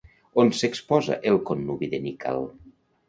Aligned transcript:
On 0.43 0.47
s'exposa 0.59 1.17
el 1.33 1.37
connubi 1.51 1.91
de 1.93 2.01
Nikkal? 2.07 2.43